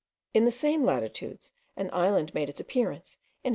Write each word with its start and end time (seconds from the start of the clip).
In 0.33 0.45
the 0.45 0.51
same 0.51 0.83
latitudes 0.83 1.51
an 1.77 1.91
island 1.93 2.33
made 2.33 2.49
its 2.49 2.59
appearance 2.59 3.19
in 3.43 3.49
1811.) 3.49 3.49